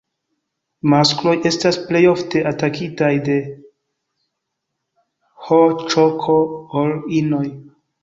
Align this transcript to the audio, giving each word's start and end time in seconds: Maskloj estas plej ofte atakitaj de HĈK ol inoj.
Maskloj 0.93 1.33
estas 1.49 1.77
plej 1.89 2.01
ofte 2.13 2.41
atakitaj 2.53 3.11
de 3.29 3.37
HĈK 5.45 6.31
ol 6.35 7.01
inoj. 7.25 7.49